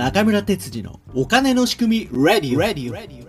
[0.00, 3.28] 中村哲次のお金の仕組み Ready, Ready, Ready.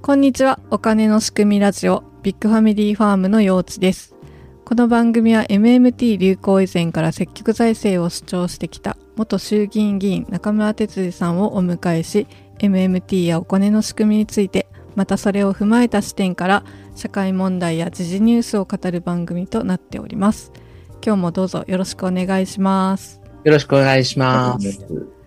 [0.00, 0.60] こんにちは。
[0.70, 4.14] お金の仕組みラジオビッグファミリーファームの陽地です。
[4.64, 12.28] この番組は MMT 流行以前から積極財政を主張してきた元衆議院議員中村哲司さんをお迎えし
[12.60, 20.52] MMT やお金の仕組みについてまたそれを踏まえた視点から社会問題や時事ニュースを語る番組となっております。
[21.04, 23.20] 今日もどうぞよろしくお願いします。
[23.42, 25.19] よろしくお願いします。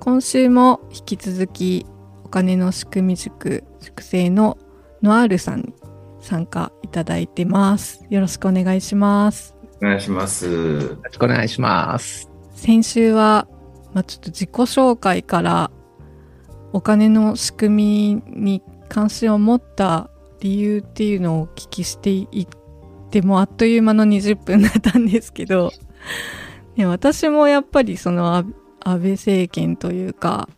[0.00, 1.86] 今週も引き続き
[2.24, 4.58] お金の仕組み塾塾生の
[5.02, 5.74] ノアールさんに
[6.20, 8.04] 参加いただいてます。
[8.10, 9.54] よろしくお願いします。
[9.82, 10.46] お願いします。
[10.46, 12.30] よろしくお願いします。
[12.52, 13.46] 先週は、
[13.94, 15.70] まあ、ちょっと自己紹介から
[16.72, 22.48] お金の仕組みに関心を持った理由っていうのをお聞きしていっ
[23.10, 25.72] てもあっという間の20分だったんですけど、
[26.76, 28.44] ね、私もやっぱりその
[28.88, 30.48] 安倍政権というか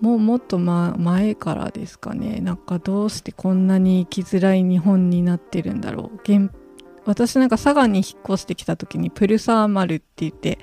[0.00, 2.40] もうもっと、ま、前からですかね。
[2.40, 6.50] なんかどうしてこんなに生きづらい日本になってるんだろう。
[7.06, 10.58] 私なんか佐賀に引っ越してきた時にプルサーマルって言って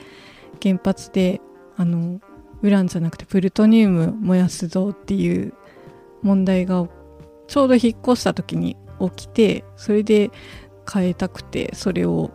[0.62, 1.42] 原発で
[1.76, 2.20] あの
[2.62, 5.54] ウランじゃなくてプルトニウム燃やすぞっていう
[6.22, 6.88] 問題が
[7.48, 10.30] ちょうど引っ越した時に起きてそれで
[10.92, 12.32] 変えたくてそれを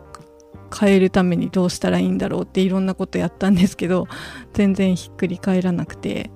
[0.75, 4.07] 変えるためにどうしたらいいんだろうっていろんなことやったんですけど
[4.53, 6.31] 全然ひっくり返らなくて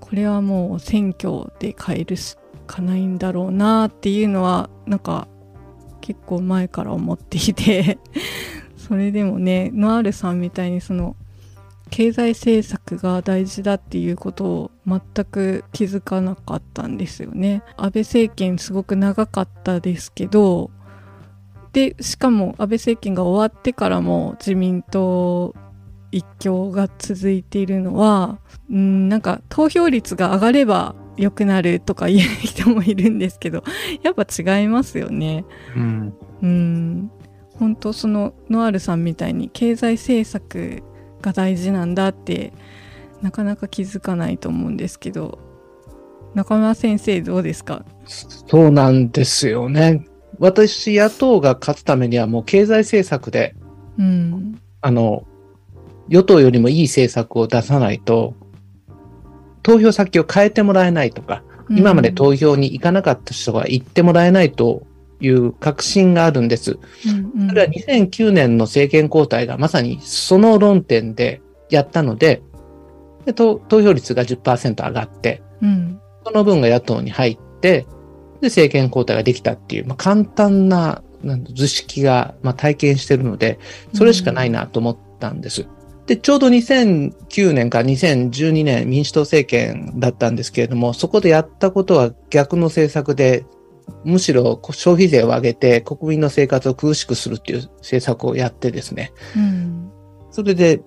[0.00, 5.28] これはもう選挙で変えるしかないんだろうなっていうのはなんか
[6.00, 7.98] 結構前から思っていて
[8.76, 11.16] それでもねノアールさんみたいにその
[11.90, 17.62] 経済政策が大事だっていうことを全く気づかなかったんですよね。
[17.76, 20.70] 安倍政権すごく長かったですけど
[21.72, 25.54] でしかも安倍政権が終わってからも自民党
[26.10, 28.38] 一強が続いているのは
[28.70, 33.62] うんなんか投票率が上がれば良くなるとか言う人もいるんですけど
[34.02, 35.44] やっぱ違いますよね。
[35.76, 36.14] うん。
[36.42, 37.10] うん
[37.56, 40.82] 本当そのノアールさんみたいに経済政策
[41.20, 42.52] が大事なんだって
[43.20, 45.40] なかなか気づかないと思うんですけど
[46.34, 47.84] 中村先生どうですか？
[48.06, 50.06] そうなんですよね。
[50.38, 53.54] 私、野党が勝つためにはもう経済政策で、
[53.98, 55.26] うんあの、
[56.08, 58.34] 与党よりもいい政策を出さないと、
[59.62, 64.86] 投票先を変えてもらえないとか、今まで投票に行かなかった人が行ってもらえないと
[65.20, 66.78] いう確信があるんです。
[67.06, 67.48] うんうん。
[67.48, 72.42] それは2009年の政権交代がまさにその論点でやったので、
[73.26, 76.00] で投投票率が10%上がって、うん。
[76.24, 77.86] その分が野党に入って、
[78.40, 81.02] で、政権交代ができたっていう、まあ、簡単な
[81.54, 83.58] 図式が、まあ、体験してるので、
[83.94, 85.66] それしかないなと思ったんです。
[86.06, 93.44] で、ちょうど2009年から2012年民主党政権だったんですけれども、そこでやったことは逆の政策で、
[94.04, 99.12] むしろ消費税を上げて国民の生活を苦しくするっていう政策をやってですね。
[99.36, 99.90] うん
[100.30, 100.82] それで、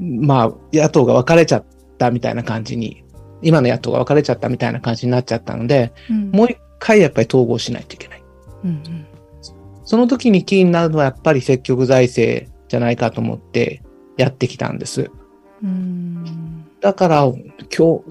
[0.00, 1.64] まあ、野党が分かれちゃっ
[1.98, 3.04] たみたいな感じに、
[3.42, 8.22] 今の野党が分かれちゃったみたいな感じになっちゃったので、うんもう一回やっぱり統合しないといけない。
[8.64, 9.06] うん
[9.84, 13.82] その時に気になるのはやっぱり積極財政じゃないかと思って
[14.18, 15.10] やってきたんです。
[15.62, 17.38] うんだから今
[17.70, 18.02] 日、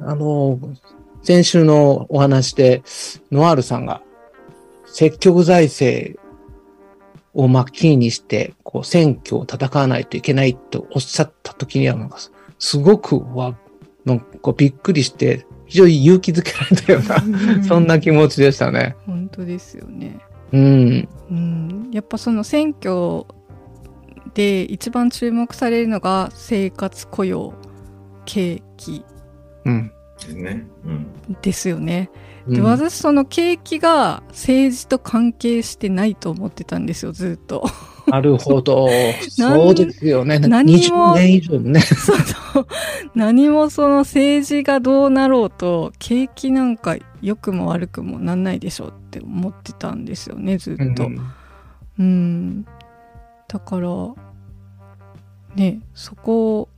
[0.00, 0.58] あの、
[1.22, 2.82] 先週のお話で、
[3.30, 4.02] ノアールさんが
[4.86, 6.18] 積極財政
[7.34, 12.18] をまあキーにして、こう選挙を戦わないといけないとおっしゃった時には、なんか
[12.58, 13.56] すごくわ、
[14.04, 18.96] なんかびっくりして、非常に勇気づけられたような、 そんな気持ちでしたね。
[19.06, 20.18] 本当ですよね。
[20.52, 21.08] うん。
[21.30, 23.24] うん、やっぱその選挙
[24.34, 27.54] で一番注目されるのが生活雇用
[28.24, 29.04] 景気
[29.64, 29.92] うん。
[30.20, 30.66] ですね。
[30.84, 31.06] うん。
[31.42, 32.10] ですよね。
[32.48, 37.64] でうん私その景気が政治と関係してないと思ってたんですよずっと。
[38.06, 38.88] なるほど。
[39.28, 40.38] そうですよね。
[40.38, 41.80] 何も20年以上もね。
[41.80, 42.12] そ
[43.14, 51.06] 何もその政治がどうなろうと景気なんか良くも悪くもなんないでしょうって思ってたんですよねずっと。
[51.06, 51.20] うん
[51.98, 52.66] うん、
[53.48, 53.88] だから
[55.56, 56.68] ねそこを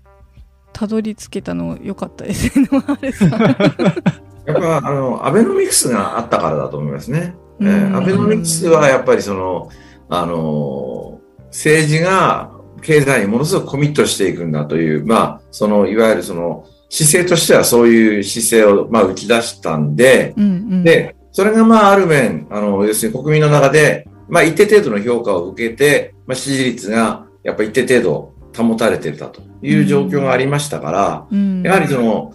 [0.73, 4.23] たどり着けたの良かったですねノアールさん。
[4.49, 7.35] やっぱ、あの、アベノミクスがあったからだと思いますね。
[7.61, 7.95] えうん。
[7.95, 9.69] ーアベノミクスはやっぱりその、
[10.09, 12.51] あの、政治が
[12.81, 20.47] 経済にものすごくコミットしていくんだという、まあ、その、いわゆるその、姿勢としてはそういう姿勢を、まあ、打ち出したんで、うんう
[20.77, 31.63] ん、で、それがまあ、ある面、あの、要するに国民の中で、まあ、一定程度の評価を受けて、まあ、支持率が、やっぱ一定程度保たれてたという状況がありましたから、うん。
[31.63, 32.35] やはりその、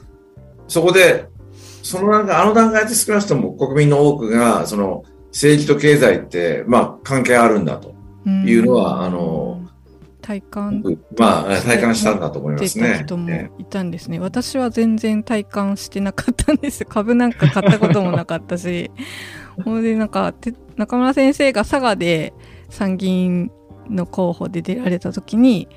[0.67, 1.25] そこで、
[1.83, 7.93] その段階、あの段階で少なくとも国民の多くが、その政治と経済って、まあ関係あるんだと
[8.25, 9.59] いうのは、あの、
[10.21, 10.81] 体感
[11.19, 12.97] まあ体感したんだと思いますね。
[12.99, 14.19] た人もえいたんですね。
[14.19, 16.85] 私は全然体感してなかったんです。
[16.85, 18.89] 株なんか買ったこともなかったし。
[19.65, 22.33] ほんでなんかて中村先生が佐賀で
[22.69, 23.51] 参議院
[23.87, 25.67] の候補で出られた時に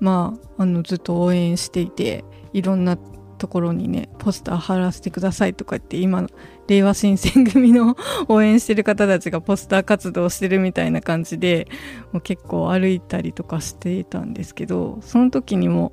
[0.00, 2.96] まああのずっと応援していていろんな
[3.38, 6.28] ところにねポスター貼らせてくださいとか言って今の
[6.66, 7.96] 令和新選組の
[8.28, 11.68] 応援してる方たちがポスター活動してるみたいな感じで
[12.12, 15.92] もう結構歩いたりとかしていたんですけどその時にも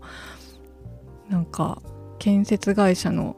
[1.29, 1.81] なんか
[2.19, 3.37] 建設会社の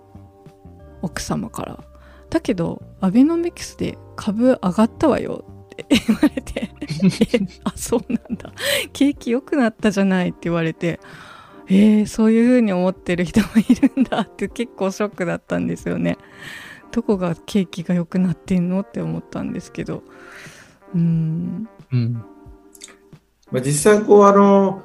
[1.01, 1.83] 奥様から
[2.29, 6.71] 「だけどアベノミクスで株上がったわよ」って言われて
[7.63, 8.51] 「あそうなんだ。
[8.93, 10.99] 景気良くなったじゃない」って言われて
[11.69, 16.17] えー、そういう風に思ってる人もいるんだって結構ショックだったんですよね。
[16.91, 20.03] どこが景気が良くなってんのって思ったんですけど
[20.95, 22.13] うんうん。
[23.51, 24.83] まあ、実際こうあの、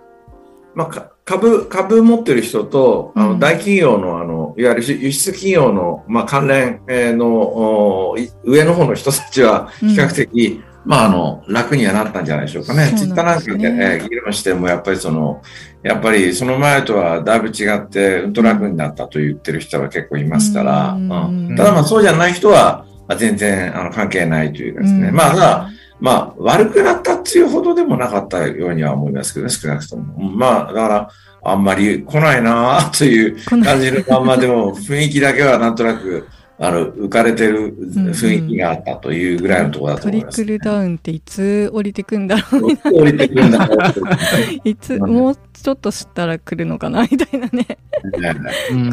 [0.75, 8.15] まあ、か株、株持ってる人と、あうんの大企業のあの、いわゆる輸出企業の、まあ、関連えーの
[8.45, 12.93] 上の方の人たちは比較的、まあ、あの、楽にはなったんじゃないでしょうかね。
[12.97, 15.43] ツイッターなんかで、ねえー議論しても、やっぱりその、
[15.83, 25.09] やっぱりその前とはだいぶ違って、うんと楽になったと言ってる人は結構いますから、うんうんただまあそうじゃない人は、まあ全然あの関係ないというかですね。
[25.09, 25.69] うんまあ、ただ、
[26.03, 30.31] まあ、悪くなったっていうほどでもなかったようには思いますけどね、少なくとも。
[30.31, 31.11] まあ、だから、
[31.45, 36.27] あんまり来ないなあという感じのまんまでも、 雰囲気だけはなんとなく、
[36.59, 40.45] あの、浮かれてる雰囲気があったというぐらいのところだとト思います。
[40.45, 47.67] リクルダウンっていつ降りてくんだろう降りてくるんだろうといつうんもうちょっとしたら来るのかなみたいなね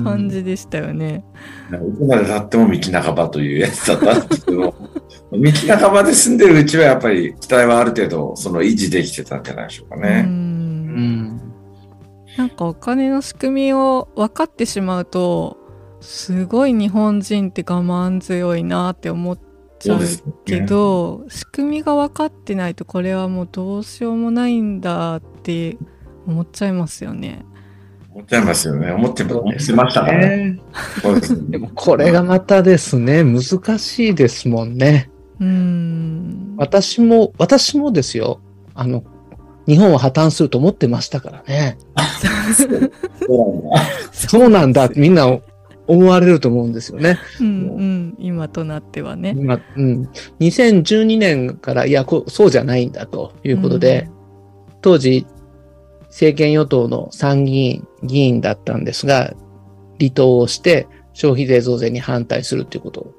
[0.04, 1.24] 感じでしたよね。
[1.72, 10.24] いつまで経っても道半ばというやつだったんですけど、道半ばで住んでるうちはやっぱり期待はある程度その維持できてたんじゃないでしょうかうね。
[10.26, 11.42] うんん。
[12.38, 15.58] なんかお金の仕組みを分かってしまうと
[16.02, 19.40] すごい日本人って我慢強いなって思っ
[19.80, 25.78] ちゃうすけど、仕組みが分かってないとこれはもうどうしようもないんだって
[26.26, 27.46] 思っちゃいますよね。
[28.14, 28.92] 思っちゃいますよね。
[28.92, 30.60] 思ってましたからね。
[31.04, 35.10] ですねでもこれがまたですね、難しいですもんね。
[35.40, 36.56] うーん。
[36.58, 38.42] 私も、私もですよ。
[38.74, 39.04] あの、
[39.68, 41.78] 日本は破綻すると思ってましたからね。
[42.58, 43.82] そうなんだ
[44.12, 45.28] そうなんだってみんな
[45.90, 47.18] 思われると思うんですよね。
[47.42, 47.52] うんう
[47.82, 48.16] ん。
[48.20, 49.34] 今となってはね。
[49.36, 50.10] 今、うん。
[50.40, 54.08] 2012年から、いや、こうそうじゃないんだということで、
[54.82, 55.26] 当時、
[56.04, 59.34] 政権与党の参議院議員だったんですが、
[60.00, 63.16] 離党をして消費税増税に反対するということを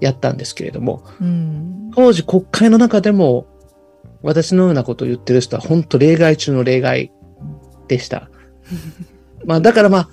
[0.00, 1.90] やったんですけれども、うん。
[1.94, 3.46] 当時国会の中でも
[4.22, 7.12] 私のようなことを言ってる人は本当例外中の例外
[7.86, 8.30] でした。
[9.44, 10.08] まあだからまあ、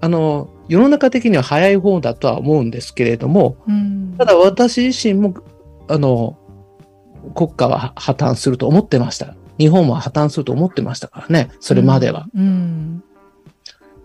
[0.00, 4.14] あの、世の中的には早い方だとは思うんですけれども、うん。
[4.18, 5.34] ただ私自身も、
[5.88, 6.38] あの、
[7.34, 9.34] 国家は破綻すると思ってました。
[9.58, 12.26] 日本は破綻すると思ってましたからね、それまでは。
[12.34, 13.02] うん。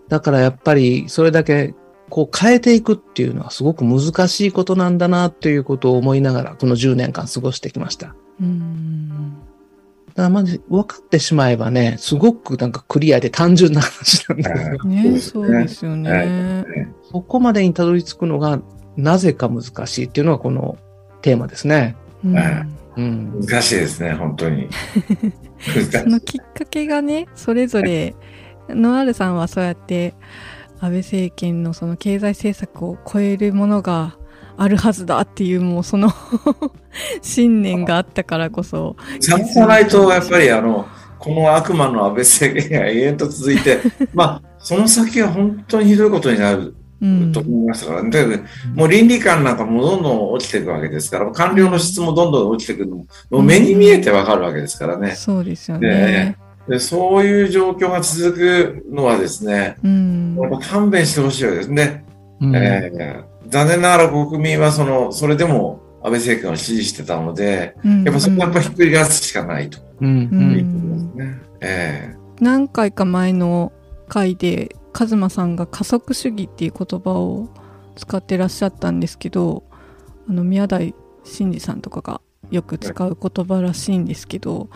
[0.07, 1.73] だからやっぱりそれだけ
[2.09, 8.15] こう変えていくっていうのはすごく難しいことなんだなっていうことを思いながらこの10年間過ごしてきました。
[8.41, 9.37] うん。
[10.09, 16.65] だからまず分かってしまえばね、すごくなんかクリアで単純な話なんだけど、ねそうですよね。
[17.11, 18.59] そこまでにたどり着くのが
[18.97, 20.77] なぜか難しいっていうのがこの
[21.21, 21.95] テーマですね。
[22.23, 22.35] うん
[22.97, 23.41] うん。
[23.41, 24.67] 難しいですね、本当に。
[25.91, 28.15] そのきっかけがねそれぞれ
[28.69, 30.13] ノアールさんはそうやって
[30.79, 34.17] 安倍政権のその経済政策を超えるものが
[34.61, 36.11] あるはずだっていうもうその
[37.21, 40.85] 信念があったからこそちゃんとさないと、やっぱりあの、
[41.17, 43.79] この悪魔の安倍政権が永遠と続いて、
[44.13, 48.09] まあ、その先は本当にひどいことになるうんと思いましたからね。
[48.09, 48.43] だけど
[48.75, 55.11] もう倫理観なんかもどんどん落ちていくわけですから、官僚の質もどんどん落ちていくのも、もう目に見えてわかるわけですからね。
[55.11, 56.37] そうですよねね。
[56.67, 62.03] でそういう状況が続くのはですね、うんやっぱ勘弁してほしいわけですね。
[62.41, 68.03] うんえー残念ながら国民はその、それでも安倍政権を支持してたので、うん。
[68.03, 69.79] やっぱそこはやっぱひっくり返すしかないと。
[70.01, 70.29] うん。
[70.31, 71.41] ういうことですね。
[71.61, 73.73] え何回か前の
[74.07, 77.49] 回でカズマさんが加速主義っていう言葉を
[77.95, 79.63] 使ってらっしゃったんですけど
[80.27, 84.69] あの宮台真司さんとかがよく使う言葉らしいんですけど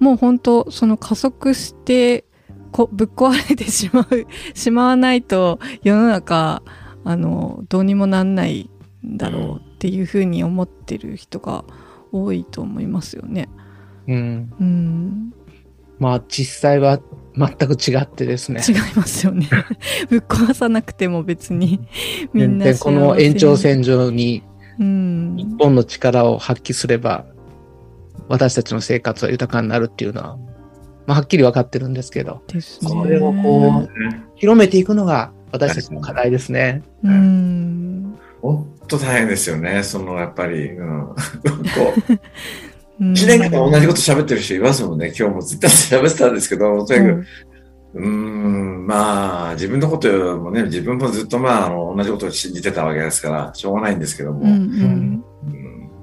[0.00, 2.24] もう本当その加速して
[2.72, 6.62] こぶっ壊れてしまうしまわないと世の中
[7.04, 8.70] あのどうにもなんない
[9.06, 11.64] んだろうっていうふうに思ってる人が
[12.12, 13.48] 多いと思いますよね。
[14.06, 14.52] うん。
[14.60, 15.34] うん、
[15.98, 17.00] まあ実際は
[17.36, 18.60] 全く違ってですね。
[18.66, 19.48] 違いますよね。
[20.08, 21.80] ぶっ壊さなくても別に
[22.32, 24.42] みんなでこの延長線上に
[24.78, 27.26] うん日本の力を発揮すれば、
[28.28, 30.36] 私たちの生活は豊かになるっていうのは、
[31.06, 32.90] まあ、はっきり分かってるんですけど、ですね。
[32.90, 33.90] それをこう、
[34.36, 36.82] 広めていくのが私たちの課題ですね。
[37.04, 38.18] うん。
[38.40, 39.82] 本当大変ですよね。
[39.82, 41.06] その、やっぱり、うん。
[41.14, 41.14] こ
[42.08, 42.12] う、
[43.00, 45.12] うん1年間同じこと喋ってる人いますもんね。
[45.18, 47.24] 今日もずっと喋ってたんですけど、とにかく、
[47.94, 55.24] うーん、まあ、自分のこともね、自分もずっとまあ、あの、同じことを信じてたわけですから、しょうがないんですけども、うんうんうん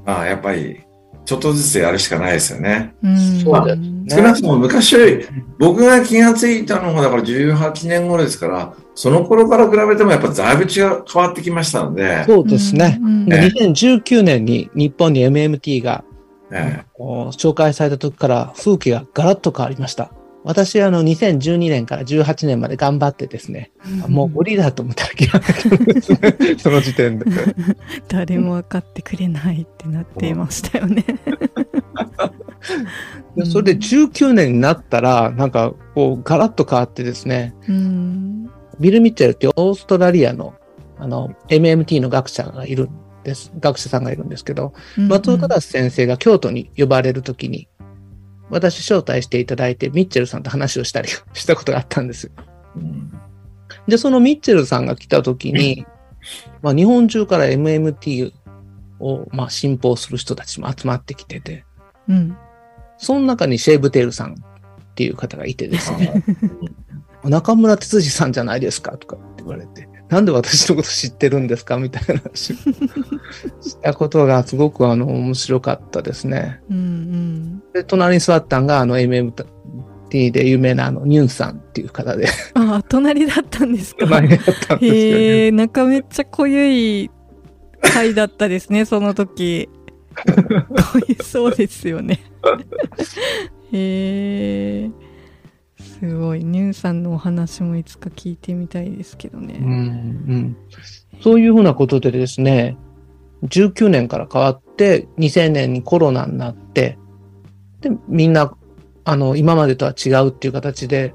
[0.05, 0.81] まあ、やっぱり、
[1.29, 2.95] ちょっとずつやるしかないですよね。
[3.03, 3.77] うんそうだよ
[4.09, 5.27] 少なくとも昔より、
[5.59, 12.97] 僕が気がついたのが、だから18年後ですから、その頃から比べてもやっぱだいぶ違う、変わってきましたので、そうですね。
[12.99, 16.03] うんで2019年に日本に MMT が
[16.49, 20.09] えこう紹介された時から風景がガラッと変わりました。
[20.43, 23.71] 私はあの2012年から18年まで頑張ってですね、
[24.07, 27.25] もう無理だと思ったら諦めたんですね、 その時点で。
[28.07, 31.05] 誰も分かってくれないってなっていましたよね。
[33.35, 40.53] でそれで19年になったら、なんかこうガラッと変わってですね、うんビル・ミッチェルってオーストラリアの
[40.97, 42.89] あの MMT の学者がいるん
[43.23, 43.51] です。
[43.59, 47.69] 学者さんがいるんですけど、松尾忠先生が京都に呼ばれるときに、
[48.49, 52.31] 私招待していただいて、ミッチェルさんと話をしたり したことがあったんです
[52.75, 53.11] うん。
[53.87, 55.85] で、そのミッチェルさんが来たときに、
[56.61, 58.33] まあ、日本中から MMT
[58.99, 61.65] を、まあ、信奉する人たちも集まってきてて、
[62.07, 62.37] うん。
[62.97, 66.23] その中にシェーブテールさんっていう方がいてですね、
[67.23, 72.55] 中村哲司さんじゃないですかとかって言われて、なんで私のこと知ってるんですかみたいな話を
[73.61, 76.59] したことがすごくあの面白かったですね。
[76.69, 84.05] うんで、隣に座ったんがあの MMT で有名なあのニュンさんっていう方で、うん、あ隣だったんですか？
[84.07, 84.87] 隣だったんですよね。
[84.87, 87.11] へえ、なんかめっちゃ濃ゆい
[87.81, 89.69] 回だったですね、その時。
[90.25, 92.19] 濃ゆそうですよね。
[93.71, 94.89] へえ、
[95.79, 96.43] すごい。
[96.43, 99.59] ニューさんのお話もいつか聞いてみたいですけどね。
[99.61, 100.57] うんうん、
[101.21, 102.77] そういうふうなことでですね、
[103.43, 106.97] 19年から変わって、2000年にコロナになって、
[107.81, 108.53] で、みんな、
[109.05, 111.13] あの、今までとは違うっていう形で、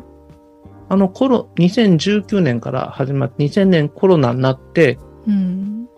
[0.88, 5.88] あの、コロ、2019年から始まって、2000年コロナになって、うん。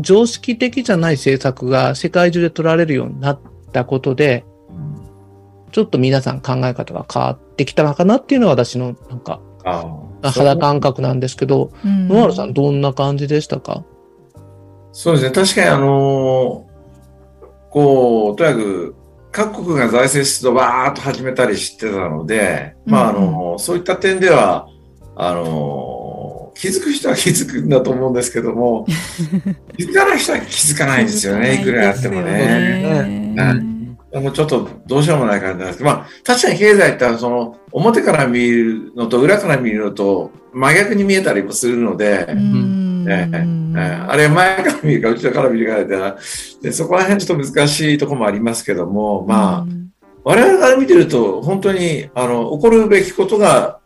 [0.00, 3.40] 常識的じゃない政策が世界中で取られるようになっ
[3.72, 4.44] たことで、
[5.72, 9.84] ちょっと皆さん考え方が変わってきたのかなっていうのは私のなんかあ
[10.22, 13.84] あ肌感覚なんですけど、うん野原さんどんな感じでしたか？
[14.92, 15.30] そうですね。
[15.32, 16.68] 確かにあの
[17.70, 18.94] こう、とにかく、
[19.32, 24.68] 各国が財政出動バーっと始めたりしてたので、まあ、あの、そういった点では、
[25.16, 28.86] あの、気づく人は気づくんだと思うんですけども、
[29.76, 31.60] 気づかない人は気づかないんですよね。
[31.62, 33.34] いくらやってもね。
[33.34, 43.28] ねもうちょっとどうしようもない感じなんですけど、まあ、確かに経済ってその、表から見るのと裏から見るのと真逆に見えたりもするので、うんえ
[44.08, 49.66] あれ前から見るか後ろから見るかででそこら辺ちょっと難しいところもありますけども、まあ、
[50.24, 53.80] 我々から見てると本当にあの起こるべきことが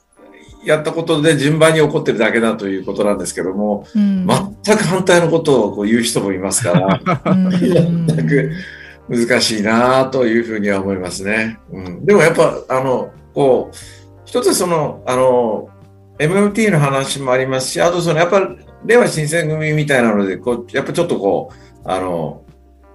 [0.67, 4.27] やったことで順番に起こってるだけだということなんですけども、うん。
[4.65, 8.07] 全く反対のことをこう言う人もいますから、うん。
[8.09, 8.51] 全く
[9.09, 11.59] 難しいなというふうには思いますね。
[11.71, 13.77] うん、でもやっぱ、あの、こう、
[14.25, 15.69] 一つその、あの、
[16.19, 18.41] MMT の話もありますし、あとその、やっぱ、
[18.85, 22.43] 令和新選組みたいなので、こう、やっぱちょっとこう、あの、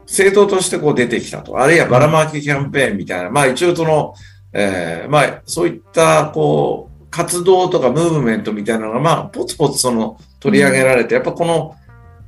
[0.06, 1.60] 政党としてこう出てきたと。
[1.60, 4.14] あるいはばらまきキャンペーンみたいな、まあ一応その、
[4.54, 11.76] えーまあそういった、こう、活動とかムーブメントみたいなのが、まあ、ポツポツその、取り上げられて、やっぱこの、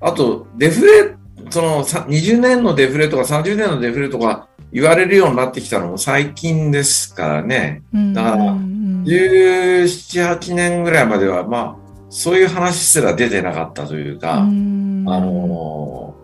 [0.02, 1.16] あと、デフレ、
[1.50, 7.84] その、さ20年のデフレとか30年のデフレとか言われるようになってきたのも最近ですからね。
[7.94, 11.83] うんだからうん17、8年ぐらいまでは、まあ、
[12.14, 16.16] そういう話すら出てなかったというか、うんあの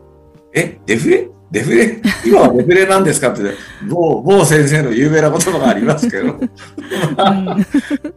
[0.54, 1.30] ーえ、デフレ？
[1.52, 3.42] デフレ、今はデフレなんですかって、
[3.90, 6.38] 某、某先生の有名な言葉がありますけど。
[6.38, 7.60] だか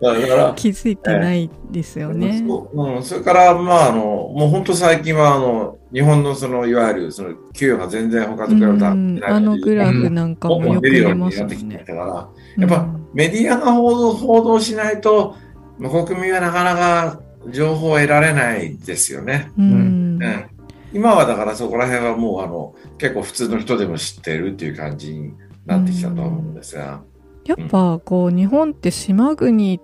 [0.01, 2.45] ら、気づいてないですよね。
[2.47, 8.95] そううん、それから、まあ、あの、もう本当最近は、あの、日本のその、いわゆる、その、給与が全然他と比べたらあ
[9.41, 11.85] のグラフなんかもよく出ますよ出てきね。
[11.87, 15.37] たから、やっぱメディアが報道報道しないと、
[15.79, 19.51] 国民はなかなか情報を得られないですよね。
[19.59, 20.45] うん、うん、
[20.93, 25.35] 今はだからそこら辺はもうあの結構普通の人でも知ってるっていう感じに
[25.67, 27.03] なってきたと思うんですが。
[27.45, 29.81] やっぱこう日本って島国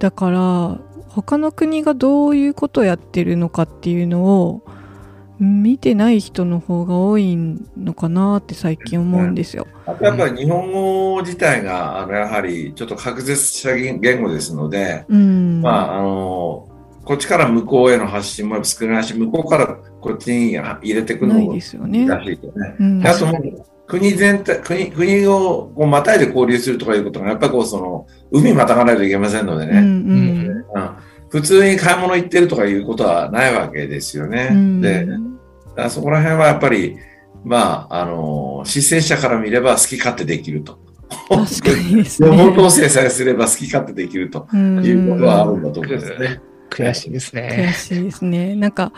[0.00, 4.62] だから他の国がどういうことをやってるのかっていうのを
[5.38, 9.66] 見てない人の方が多いのかなって最近思うんですよ。
[9.86, 16.68] やっぱり日本語自体があのやはりちょっと隔絶した言語ですので、うん、まああの
[17.10, 19.66] こっちから向こうへの発信も少ないし、向こうから
[20.00, 22.06] こっちに入れていくのも難しいよね。
[22.78, 29.78] うん、あともう国全体、国、国をこうまたいで交流するとかいうことが、やっぱりこうその、海またがないといけませんのでね。
[29.78, 30.90] うんうんうん、
[31.30, 34.50] 普通に買い物行ってるとかいうことはないわけですよね。
[34.52, 35.08] うん、で、
[35.88, 36.96] そこら辺はやっぱり、
[37.42, 40.78] まあ、あの、姿勢者から見れば好き勝手できると。
[41.28, 42.28] 確かにですね。
[42.28, 46.40] 本当制裁すれば好き勝手できるということはあるんだと思うんですね。
[46.70, 47.70] 悔しいですね。
[47.70, 48.54] 悔しいですね。
[48.54, 48.92] なんか、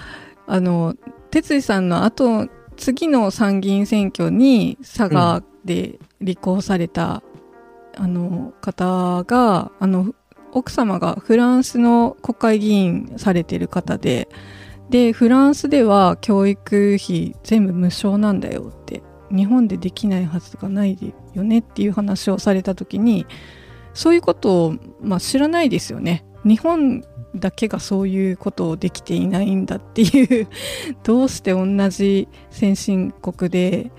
[0.47, 0.95] あの、
[1.31, 7.23] 哲司さんの後、次の参議院選挙に佐賀で立候補された、
[7.97, 10.15] うん、あの方が、あの、
[10.53, 14.29] 奥様がフランスの国会議員されてる方で、
[14.91, 19.03] で、フランスでは教育費全部無償なんだよって、
[19.35, 23.27] 日本でできないはずがないよねっていう話をされた時に、
[23.95, 26.25] そういうことを、まあ、知らないですよね。
[26.45, 27.03] 日本
[27.35, 30.49] だけがそういうことをできていないんだっていう
[31.03, 33.91] どうして同じ先進国で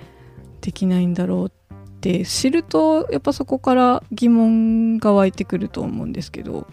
[0.61, 1.51] できないんだろうっ
[1.99, 6.67] て知るとやっぱそこから疑問が湧いてくると思うんですけど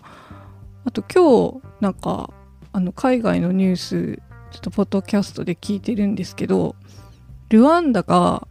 [0.85, 2.31] あと今日なんか
[2.73, 4.19] あの海外のニュース
[4.51, 6.77] ちょっとポッドキャストで聞いてるんですけど
[7.49, 8.47] ルワンダが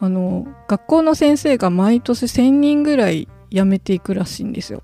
[0.00, 4.82] あの学校の先生が毎年1,000人ぐらい辞めていくらしいんですよ。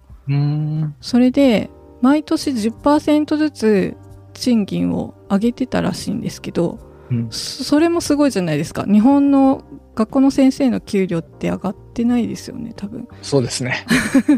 [1.01, 1.71] それで
[2.05, 3.97] 毎年10%ずつ
[4.35, 6.79] 賃金を上げてたらしいんですけど、
[7.11, 8.85] うん、それもすごいじゃないですか。
[8.85, 9.65] 日本の
[9.95, 13.09] 学校の先生の給料って上がってないですよね多分。
[13.23, 13.87] そうですね。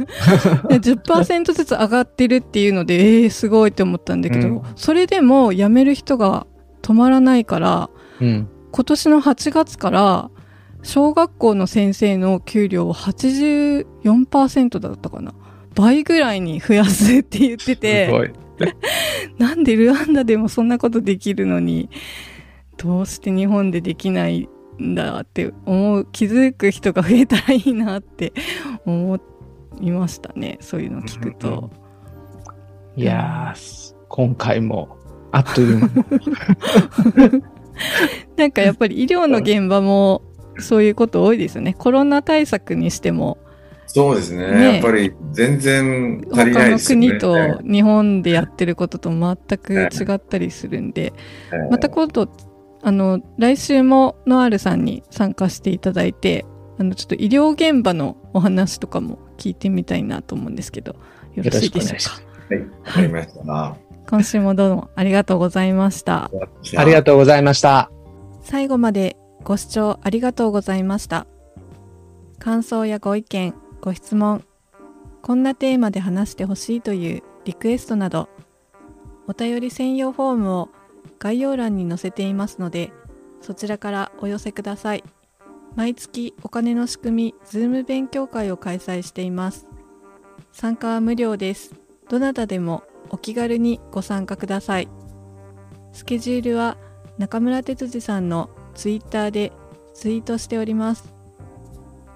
[0.71, 6.47] 10%ずつ上がってるっていうのでえー、すごいって思ったんだけど、うん、それでも辞める人が
[6.83, 10.31] 止まらないから、うん、今年の8月から
[10.85, 15.35] 小学校の先生の給料を84%だったかな
[15.77, 18.33] 倍ぐらいに増やすって言ってて。
[19.39, 21.91] なんでルワンダでもそんなことできるのに
[22.79, 24.49] どうして日本でできない
[24.83, 28.33] んだって思う気づく人が増えたらいいなって
[28.87, 29.19] 思
[29.81, 30.59] いましたね。
[30.61, 31.71] そういうの聞くと。
[32.97, 34.97] いやー今回も
[35.33, 35.91] あっという間。
[38.37, 40.23] なんかやっぱり医療の現場も
[40.59, 41.75] そういうこと多いですよね。
[41.75, 43.37] コロナ対策にしても
[43.87, 44.51] そうですね。
[44.51, 47.09] ねやっぱり全然足りないですね。
[47.09, 51.13] 他の国と日本でやってることと全く違ったりするんで、
[51.71, 52.29] また今度、
[52.83, 56.45] あの、来週もノアールさんに参加していただいて、
[56.79, 60.97] あの、ちょっと医療現場のお話とかも聞いてみたいなと思うんですけど、
[61.35, 62.55] よろしいでしょうか？
[62.55, 63.77] はい、わかりました。
[64.09, 66.31] 今週もどうもありがとうございました。
[66.77, 67.91] ありがとうございました。
[68.43, 71.27] 最後までご視聴ありがとうございました。
[72.39, 73.55] 感想やご意見、
[73.87, 74.43] ご質問、
[75.23, 78.29] こんなテーマで話してほしいというリクエストなど、
[79.29, 80.71] お便り専用フォームを
[81.21, 82.91] 概要欄に載せていますので、
[83.41, 85.05] そちらからお寄せください。
[85.77, 89.69] 毎月お金の仕組み、 Zoom 勉強会を開催しています。
[90.51, 91.73] 参加は無料です。
[92.09, 94.89] どなたでもお気軽にご参加ください。
[95.93, 96.77] スケジュールは
[97.19, 99.53] 中村哲司さんのツイッターで
[99.95, 101.16] ツイートしております。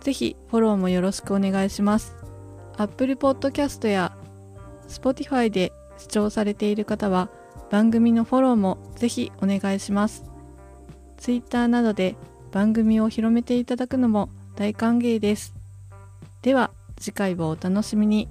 [0.00, 2.16] ぜひフォローもよろしくお願いします。
[2.76, 4.16] Apple Podcast や
[4.88, 7.28] Spotify で視聴されている方は
[7.70, 10.24] 番組のフォローもぜひお願いします。
[11.18, 12.16] Twitter などで
[12.50, 15.54] 番組を広めていただくのも大歓迎です。
[16.42, 18.28] では次回をお楽しみに。